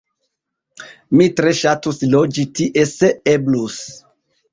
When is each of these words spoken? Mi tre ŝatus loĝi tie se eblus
Mi 1.19 1.27
tre 1.39 1.51
ŝatus 1.59 1.99
loĝi 2.13 2.45
tie 2.61 2.87
se 2.93 3.11
eblus 3.35 3.77